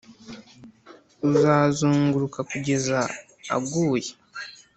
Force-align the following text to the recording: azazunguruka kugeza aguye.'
azazunguruka 1.29 2.39
kugeza 2.49 2.97
aguye.' 3.55 4.11